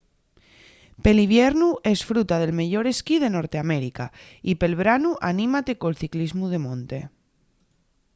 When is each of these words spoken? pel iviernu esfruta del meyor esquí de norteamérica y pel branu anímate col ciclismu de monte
pel 1.03 1.17
iviernu 1.27 1.69
esfruta 1.95 2.35
del 2.39 2.53
meyor 2.59 2.85
esquí 2.93 3.15
de 3.19 3.29
norteamérica 3.35 4.05
y 4.51 4.53
pel 4.61 4.73
branu 4.81 5.11
anímate 5.31 5.73
col 5.81 5.99
ciclismu 6.01 6.45
de 6.53 6.59
monte 6.65 6.99